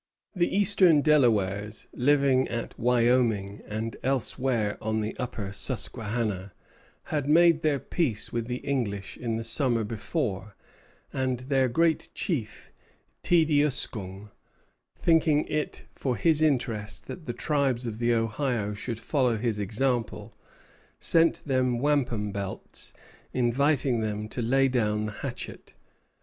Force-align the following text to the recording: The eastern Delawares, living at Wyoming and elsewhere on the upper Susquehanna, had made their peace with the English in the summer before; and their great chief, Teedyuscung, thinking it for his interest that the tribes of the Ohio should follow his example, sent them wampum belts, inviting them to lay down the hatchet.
The 0.35 0.57
eastern 0.57 1.03
Delawares, 1.03 1.85
living 1.93 2.47
at 2.47 2.73
Wyoming 2.79 3.61
and 3.67 3.95
elsewhere 4.01 4.79
on 4.83 4.99
the 5.01 5.15
upper 5.19 5.51
Susquehanna, 5.51 6.53
had 7.13 7.29
made 7.29 7.61
their 7.61 7.77
peace 7.77 8.33
with 8.33 8.47
the 8.47 8.65
English 8.67 9.15
in 9.15 9.35
the 9.37 9.43
summer 9.43 9.83
before; 9.83 10.55
and 11.13 11.41
their 11.41 11.69
great 11.69 12.09
chief, 12.15 12.71
Teedyuscung, 13.21 14.31
thinking 14.97 15.45
it 15.45 15.83
for 15.93 16.15
his 16.17 16.41
interest 16.41 17.05
that 17.05 17.27
the 17.27 17.31
tribes 17.31 17.85
of 17.85 17.99
the 17.99 18.11
Ohio 18.11 18.73
should 18.73 18.97
follow 18.99 19.37
his 19.37 19.59
example, 19.59 20.33
sent 20.97 21.43
them 21.45 21.77
wampum 21.77 22.31
belts, 22.31 22.91
inviting 23.33 23.99
them 23.99 24.27
to 24.29 24.41
lay 24.41 24.67
down 24.67 25.05
the 25.05 25.11
hatchet. 25.11 25.75